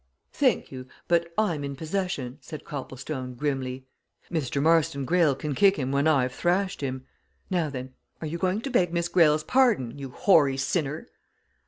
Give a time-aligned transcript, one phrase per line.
[0.33, 3.85] "Thank you, but I'm in possession," said Copplestone, grimly.
[4.31, 4.59] "Mr.
[4.59, 7.05] Marston Greyle can kick him when I've thrashed him.
[7.51, 11.07] Now, then are you going to beg Miss Greyle's pardon, you hoary sinner?"